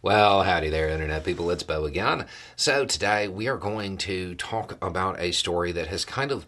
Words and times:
Well, 0.00 0.44
howdy 0.44 0.70
there, 0.70 0.88
Internet 0.88 1.24
people. 1.24 1.50
It's 1.50 1.64
Beau 1.64 1.84
again. 1.84 2.26
So, 2.54 2.84
today 2.84 3.26
we 3.26 3.48
are 3.48 3.56
going 3.56 3.96
to 3.98 4.36
talk 4.36 4.78
about 4.80 5.18
a 5.18 5.32
story 5.32 5.72
that 5.72 5.88
has 5.88 6.04
kind 6.04 6.30
of 6.30 6.46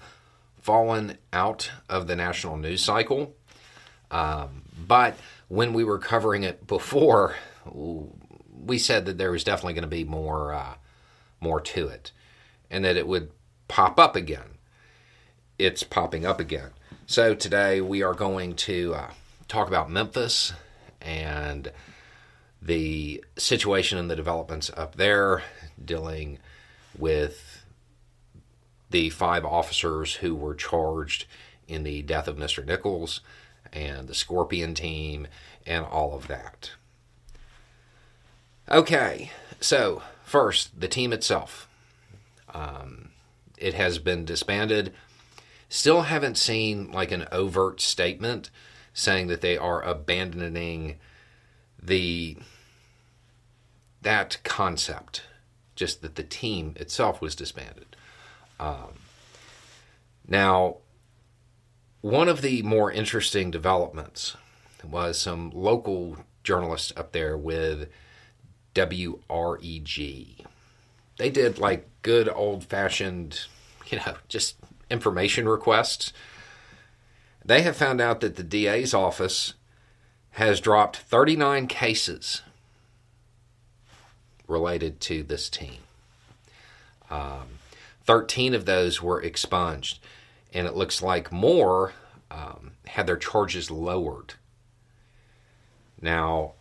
fallen 0.61 1.19
out 1.33 1.69
of 1.89 2.07
the 2.07 2.15
national 2.15 2.59
news 2.59 2.81
cycle. 2.81 3.35
Um, 4.09 4.63
but 4.87 5.17
when 5.49 5.73
we 5.73 5.83
were 5.83 5.99
covering 5.99 6.45
it 6.45 6.65
before, 6.69 7.35
we 7.65 8.79
said 8.79 9.07
that 9.07 9.19
there 9.19 9.33
was 9.33 9.43
definitely 9.43 9.75
going 9.75 9.83
to 9.83 9.89
be 9.89 10.05
more, 10.05 10.55
uh, 10.55 10.75
more 11.41 11.61
to 11.61 11.89
it 11.89 12.13
and 12.71 12.85
that 12.85 12.97
it 12.97 13.09
would 13.09 13.33
pop 13.67 13.99
up 13.99 14.15
again. 14.15 14.59
It's 15.59 15.83
popping 15.83 16.25
up 16.25 16.39
again. 16.39 16.71
So, 17.07 17.35
today 17.35 17.81
we 17.81 18.05
are 18.05 18.15
going 18.15 18.55
to 18.55 18.95
uh, 18.95 19.11
talk 19.49 19.67
about 19.67 19.91
Memphis 19.91 20.53
and 21.01 21.73
the 22.63 23.25
situation 23.37 23.99
and 23.99 24.11
the 24.11 24.17
developments 24.17 24.71
up 24.77 24.97
there, 24.97 25.43
dealing 25.83 26.39
with 26.99 27.65
the 28.91 29.11
five 29.11 29.45
officers 29.45 30.17
who 30.17 30.35
were 30.35 30.55
charged 30.55 31.27
in 31.69 31.85
the 31.85 32.03
death 32.03 32.29
of 32.29 32.37
Mr. 32.37 32.65
Nichols 32.65 33.21
and 33.73 34.09
the 34.09 34.15
Scorpion 34.15 34.75
team 34.75 35.27
and 35.67 35.85
all 35.85 36.15
of 36.15 36.27
that. 36.29 36.73
Okay, 38.69 39.31
so 39.61 40.03
first, 40.25 40.79
the 40.79 40.89
team 40.89 41.13
itself. 41.13 41.69
Um, 42.53 43.11
it 43.57 43.75
has 43.75 43.99
been 43.99 44.25
disbanded. 44.25 44.93
Still 45.69 46.03
haven't 46.03 46.37
seen 46.37 46.91
like 46.91 47.13
an 47.13 47.27
overt 47.31 47.81
statement 47.81 48.51
saying 48.93 49.29
that 49.29 49.41
they 49.41 49.57
are 49.57 49.83
abandoning 49.83 50.99
the 51.83 52.37
that 54.03 54.39
concept, 54.45 55.23
just 55.75 56.03
that 56.03 56.15
the 56.15 56.23
team 56.23 56.75
itself 56.77 57.21
was 57.21 57.35
disbanded. 57.35 57.97
Um, 58.59 58.95
now, 60.27 60.77
one 62.01 62.29
of 62.29 62.41
the 62.41 62.63
more 62.63 62.91
interesting 62.91 63.51
developments 63.51 64.37
was 64.89 65.21
some 65.21 65.51
local 65.51 66.17
journalists 66.43 66.93
up 66.97 67.13
there 67.13 67.37
with 67.37 67.91
WREG. 68.75 70.47
They 71.19 71.31
did 71.31 71.59
like 71.59 71.89
good 72.03 72.29
old 72.29 72.65
fashioned, 72.65 73.41
you 73.91 73.99
know, 73.99 74.15
just 74.29 74.57
information 74.91 75.49
requests. 75.49 76.13
They 77.45 77.63
have 77.63 77.77
found 77.77 78.01
out 78.01 78.21
that 78.21 78.37
the 78.37 78.43
DA's 78.43 78.95
office 78.95 79.55
has 80.33 80.61
dropped 80.61 80.97
39 80.97 81.67
cases 81.67 82.43
related 84.47 85.01
to 85.01 85.23
this 85.23 85.49
team. 85.49 85.79
Um, 87.11 87.59
13 88.05 88.55
of 88.55 88.65
those 88.65 89.03
were 89.03 89.23
expunged, 89.23 89.99
and 90.53 90.67
it 90.67 90.75
looks 90.75 91.03
like 91.03 91.33
more 91.33 91.93
um, 92.31 92.73
had 92.87 93.07
their 93.07 93.17
charges 93.17 93.71
lowered. 93.71 94.35
Now, 96.01 96.53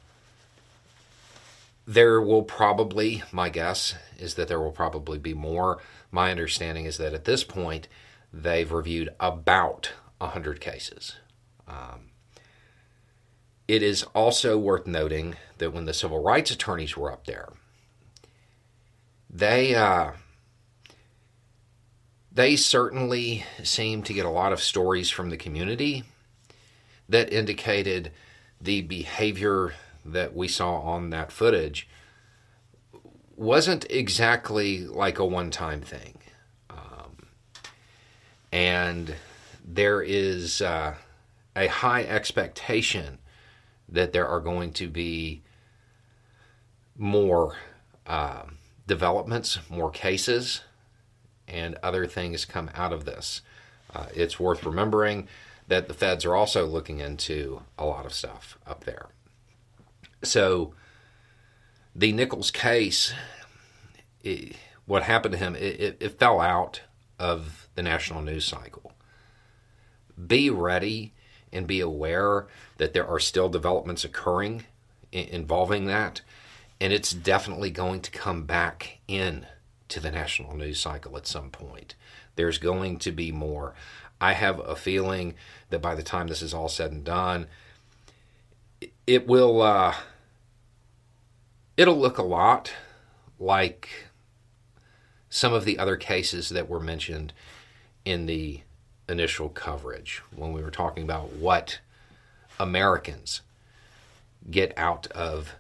there 1.88 2.22
will 2.22 2.44
probably, 2.44 3.23
my 3.31 3.50
guess 3.50 3.95
is 4.17 4.36
that 4.36 4.48
there 4.48 4.59
will 4.59 4.72
probably 4.72 5.17
be 5.17 5.33
more. 5.33 5.80
My 6.11 6.30
understanding 6.30 6.86
is 6.86 6.98
that 6.98 7.14
at 7.14 7.26
this 7.26 7.44
point, 7.44 7.88
they've 8.31 8.72
reviewed 8.72 9.09
about 9.20 9.92
100 10.20 10.59
cases. 10.61 11.16
Um, 11.67 12.09
it 13.70 13.84
is 13.84 14.02
also 14.16 14.58
worth 14.58 14.88
noting 14.88 15.36
that 15.59 15.72
when 15.72 15.86
the 15.86 15.94
civil 15.94 16.23
rights 16.23 16.50
attorneys 16.50 16.98
were 16.98 17.12
up 17.12 17.28
there, 17.28 17.50
they 19.30 19.76
uh, 19.76 20.14
they 22.31 22.56
certainly 22.56 23.45
seem 23.64 24.02
to 24.02 24.14
get 24.14 24.26
a 24.26 24.30
lot 24.30 24.52
of 24.52 24.60
stories 24.60 25.11
from 25.11 25.30
the 25.30 25.38
community 25.38 26.04
that 27.08 27.32
indicated 27.32 28.11
the 28.60 28.82
behavior 28.82 29.76
that 30.04 30.36
we 30.36 30.48
saw 30.48 30.80
on 30.80 31.11
that 31.11 31.32
footage 31.32 31.88
wasn't 33.36 33.86
exactly 33.92 34.80
like 34.80 35.20
a 35.20 35.26
one-time 35.26 35.82
thing, 35.82 36.17
um, 36.71 37.27
and 38.52 39.14
there 39.64 40.02
is 40.02 40.60
uh, 40.60 40.95
a 41.55 41.67
high 41.67 42.02
expectation 42.02 43.20
that 43.92 44.14
there 44.14 44.27
are 44.27 44.39
going 44.39 44.72
to 44.73 44.88
be 44.88 45.42
more 46.98 47.55
um, 48.05 48.58
developments, 48.88 49.60
more 49.70 49.89
cases, 49.89 50.61
and 51.48 51.76
other 51.82 52.05
things 52.05 52.45
come 52.45 52.70
out 52.76 52.94
of 52.94 53.05
this. 53.05 53.42
Uh, 53.94 54.08
it's 54.14 54.39
worth 54.39 54.66
remembering 54.66 55.27
that 55.67 55.88
the 55.88 55.94
feds 55.94 56.26
are 56.26 56.36
also 56.36 56.66
looking 56.66 57.00
into 57.00 57.61
a 57.77 57.86
lot 57.86 58.05
of 58.05 58.14
stuff 58.14 58.58
up 58.67 58.83
there. 58.83 59.10
So, 60.23 60.73
the 61.95 62.11
Nichols 62.11 62.52
case, 62.52 63.14
it, 64.23 64.56
what 64.86 65.04
happened 65.04 65.33
to 65.33 65.38
him, 65.38 65.56
it, 65.56 65.80
it, 65.80 65.98
it 66.00 66.20
fell 66.20 66.39
out 66.42 66.82
of 67.17 67.67
the 67.76 67.83
national 67.83 68.21
news 68.21 68.45
cycle. 68.45 68.94
Be 70.27 70.50
ready 70.50 71.14
and 71.52 71.67
be 71.67 71.80
aware 71.80 72.48
that 72.77 72.93
there 72.93 73.08
are 73.08 73.20
still 73.20 73.49
developments 73.49 74.04
occurring 74.04 74.65
involving 75.11 75.86
that 75.86 76.21
and 76.82 76.93
it's 76.93 77.11
definitely 77.11 77.71
going 77.71 78.02
to 78.02 78.11
come 78.11 78.45
back 78.45 78.99
in 79.08 79.45
to 79.89 79.99
the 79.99 80.11
national 80.11 80.55
news 80.55 80.80
cycle 80.80 81.17
at 81.17 81.27
some 81.27 81.49
point. 81.49 81.95
There's 82.36 82.58
going 82.58 82.99
to 82.99 83.11
be 83.11 83.32
more. 83.32 83.73
I 84.21 84.33
have 84.33 84.59
a 84.59 84.76
feeling 84.76 85.36
that 85.70 85.82
by 85.82 85.95
the 85.95 86.04
time 86.04 86.27
this 86.27 86.42
is 86.42 86.54
all 86.54 86.70
said 86.70 86.92
and 86.92 87.04
done, 87.04 87.48
it 89.05 89.27
will 89.27 89.61
uh, 89.61 89.95
it'll 91.76 91.99
look 91.99 92.17
a 92.17 92.23
lot 92.23 92.73
like 93.39 93.89
some 95.30 95.54
of 95.54 95.65
the 95.65 95.77
other 95.77 95.98
cases 95.98 96.49
that 96.49 96.70
were 96.70 96.80
mentioned 96.80 97.33
in 98.05 98.26
the 98.26 98.61
initial 99.09 99.49
coverage 99.49 100.21
when 100.36 100.53
we 100.53 100.61
were 100.61 100.71
talking 100.71 101.03
about 101.03 101.33
what 101.33 101.80
Americans 102.59 103.42
get 104.49 104.73
out 104.77 105.08
of 105.08 105.55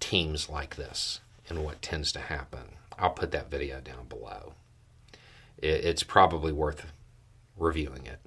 teams 0.00 0.48
like 0.48 0.76
this 0.76 1.20
and 1.48 1.64
what 1.64 1.82
tends 1.82 2.12
to 2.12 2.20
happen. 2.20 2.76
I'll 2.98 3.10
put 3.10 3.32
that 3.32 3.50
video 3.50 3.80
down 3.80 4.06
below. 4.08 4.54
It's 5.58 6.02
probably 6.02 6.52
worth 6.52 6.86
reviewing 7.56 8.06
it. 8.06 8.20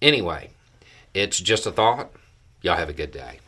Anyway, 0.00 0.50
it's 1.14 1.38
just 1.38 1.66
a 1.66 1.72
thought. 1.72 2.10
Y'all 2.62 2.76
have 2.76 2.88
a 2.88 2.94
good 2.94 3.12
day. 3.12 3.38